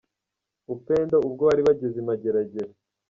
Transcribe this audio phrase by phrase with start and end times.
[0.75, 2.71] Upendo ubwo bari bageze i Mageragere.